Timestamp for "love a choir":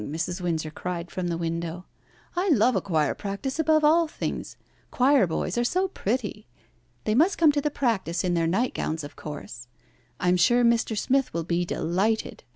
2.49-3.13